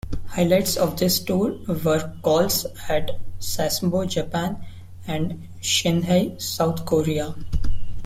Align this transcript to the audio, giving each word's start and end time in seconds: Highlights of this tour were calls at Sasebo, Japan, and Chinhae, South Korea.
Highlights 0.29 0.77
of 0.77 0.97
this 0.97 1.19
tour 1.19 1.59
were 1.67 2.11
calls 2.23 2.65
at 2.89 3.11
Sasebo, 3.37 4.09
Japan, 4.09 4.65
and 5.05 5.47
Chinhae, 5.61 6.41
South 6.41 6.87
Korea. 6.87 7.35